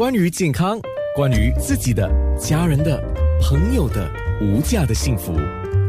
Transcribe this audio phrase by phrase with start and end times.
[0.00, 0.80] 关于健康，
[1.14, 2.98] 关于自己的、家人的、
[3.42, 5.34] 朋友的无价的幸福，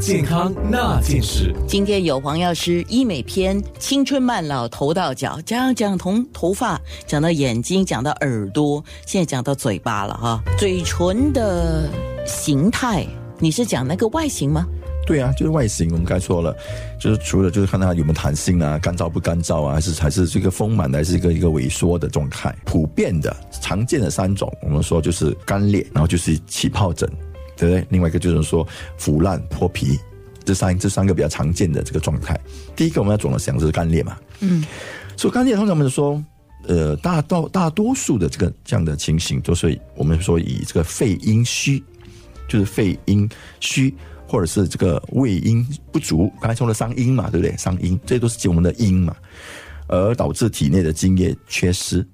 [0.01, 1.55] 健康那件事。
[1.65, 6.77] 今天有黄药师医美篇，青春慢老头到脚，讲讲从头发
[7.07, 10.43] 讲到眼睛，讲到耳朵，现在讲到嘴巴了哈。
[10.57, 11.89] 嘴唇的
[12.25, 13.07] 形态，
[13.39, 14.67] 你是讲那个外形吗？
[15.11, 16.55] 对啊，就是外形，我们刚才说了，
[16.97, 22.55] 就是除了就是看它有没有弹性啊，干燥不干燥啊，还是还是这个丰满的，还是一个一个萎缩的状态。
[22.63, 27.09] 普遍的、常见的三种，我们说就是干裂，然后就是起疱疹，
[27.57, 27.85] 对不对？
[27.89, 29.99] 另外一个就是说腐烂脱皮，
[30.45, 32.39] 这三这三个比较常见的这个状态。
[32.73, 34.63] 第一个我们要总的想就是干裂嘛，嗯，
[35.17, 36.23] 所以干裂通常我们说，
[36.69, 41.83] 呃，大到大多数的这个这样的情形，都是我们说以这个肺阴虚，
[42.47, 43.93] 就是肺阴虚。
[44.31, 47.53] 或者是这个胃阴不足，刚才说的伤阴嘛，对不对？
[47.57, 49.13] 伤阴，这些都是指我们的阴嘛，
[49.87, 52.07] 而导致体内的津液缺失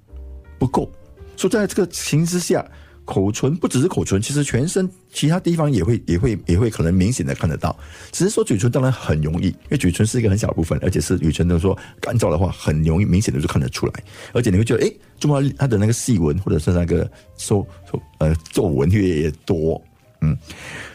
[0.58, 0.90] 不够。
[1.36, 2.68] 所以在这个情形之下，
[3.04, 7.74] 口唇不只是口唇，其实全身其他地方也会也会也会可能明显的看得到。
[8.10, 13.92] 只是说嘴唇当然很容易，因为嘴唇是一个很小的部分，而且是嘴唇的说干燥的话，很容易明显的就看得出来。
[14.32, 19.80] 而且你会觉得，哎，怎么它的那个细纹或者是那个皱皱呃皱纹越来越多？
[20.20, 20.36] 嗯，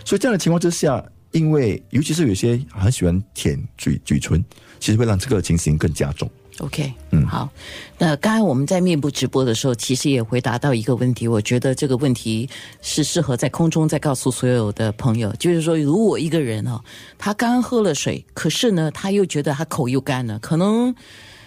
[0.05, 1.03] 所以这样的情况之下。
[1.33, 4.45] 因为尤其是有些很喜欢舔嘴嘴唇，
[4.79, 6.29] 其实会让这个情形更加重。
[6.59, 7.49] OK，嗯，好。
[7.97, 12.47] 那刚才我们在面部直播的时候，其实也回答到一个问题，我觉得这个问题
[12.83, 16.79] 是适合在空中再告诉所有的朋友，就是说，如果一个人哦，
[17.17, 20.93] 他刚喝了水，可是呢，他又觉得他口又干了，可能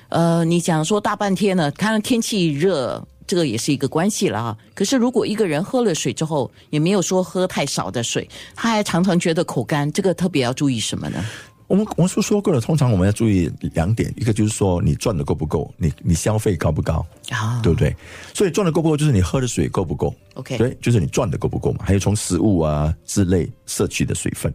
[0.08, 3.06] 呃，你讲说大半天呢，看天气热。
[3.26, 4.56] 这个也是一个关系了啊。
[4.74, 11.24] 可是如果一个人喝了水之后，也没有说喝太少的水，他还常常觉得口干，这个特别要注意什么呢？
[11.68, 17.92] 我们我们说说过了，通常我们要注意两点，一个就是说你赚的够不够，你你消费高不高啊，对不对？
[18.32, 21.84] 所以赚的够不够，就是你喝的水够不够？OK，对，就是你赚的够不够嘛？
[21.84, 24.54] 还有从食物啊之类摄取的水分。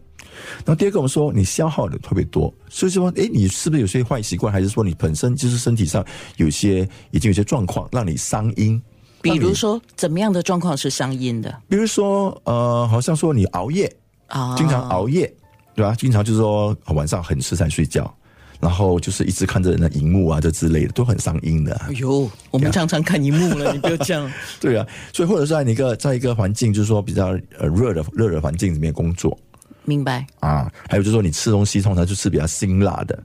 [0.58, 6.06] 然后第二个，我们说你消耗的特别多，所以说，哎，你是不是有些坏习惯，还是说你本身就是身体上
[6.38, 8.81] 有些已经有些状况，让你伤阴？
[9.22, 11.56] 比如说，怎么样的状况是伤阴的？
[11.70, 13.91] 比如说，呃，好像说你熬夜
[14.25, 15.31] 啊，经常熬夜，
[15.75, 15.94] 对吧？
[15.96, 18.12] 经常就是说晚上很迟才睡觉，
[18.59, 21.75] 然后就是一直看着那荧幕啊，这之类的，都很伤阴的。
[21.88, 24.31] 哎呦，我们常常看荧幕了，你不要这样。
[24.59, 29.38] 对啊，所以或者是在一个在一个环境，就是说比较呃热的热的环境里面工作。
[29.86, 33.24] 明白啊，还有就是说，你吃东西通常就吃比较辛辣的，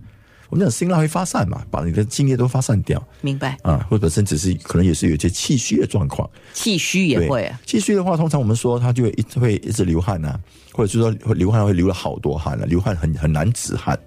[0.49, 3.03] 我们讲辛辣会发散嘛，把你的津液都发散掉。
[3.21, 7.61] 明白啊，或者本身只是可能也是有一些气虚的状况，气虚也会啊。
[7.67, 10.41] 气虚的话，通常我们说他就会一直会一直流汗啊，
[10.73, 13.99] 或者是说会流汗会流了好多汗了，流汗很很难止汗。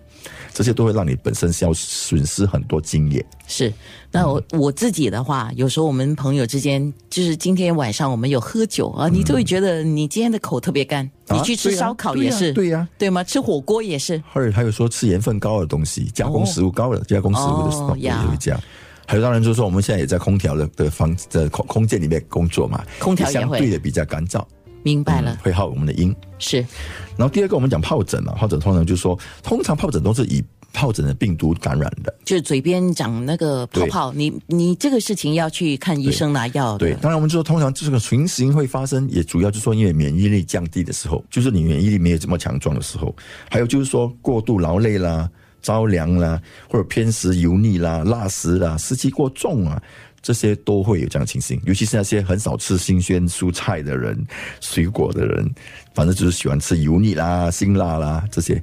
[0.53, 3.25] 这些都会让你本身消损失很多经验。
[3.47, 3.73] 是，
[4.11, 11.09] 那我我自己的话，有时候我们朋友之间，就是今天晚上我们有喝酒啊，你就会觉得你今天的口特别干。
[11.31, 13.23] 你去吃烧烤也是，对呀，对吗？
[13.23, 14.21] 吃火锅也是。
[14.33, 18.59] 或者还有说吃盐分高的东西，加工食物高的加工食物的时候也会这样。
[19.07, 24.43] 还有当然就是说，我们现在也在空调的的房的空空间里面工作嘛，空调相对的比较干燥。
[24.83, 26.57] 明白了，会耗我们的阴是。
[27.17, 36.77] 然后第二个，我们讲疱疹嘛，疱疹通常就是说，通常疱疹都是以疱疹的病毒感染的，就是嘴边长那个泡泡，你你这个事情要去看医生拿药。
[36.77, 43.13] 对，当然我们就说，通常这个情形会发生，也主要就是说，因为免疫力降低的时候，就是你免疫力没有这么强壮的时候，
[43.49, 45.29] 还有就是说过度劳累啦、
[45.61, 49.81] 着凉啦，或者偏食油腻啦、辣食啦、湿气过重啊。
[50.21, 54.17] 这些都会有这样的情形，尤其是那些很少吃新鲜蔬菜的人、
[54.59, 55.49] 水果的人，
[55.93, 58.61] 反正就是喜欢吃油腻啦、辛辣啦这些，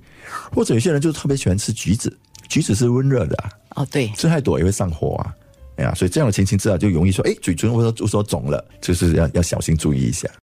[0.53, 2.15] 或者有些人就特别喜欢吃橘子，
[2.49, 3.51] 橘子是温热的啊。
[3.77, 5.35] 哦，对，吃太多也会上火啊。
[5.77, 10.27] 哎呀，所以这样的情形之下，就容易说，哎，嘴唇或者说说肿了，就是要要小心注意一下。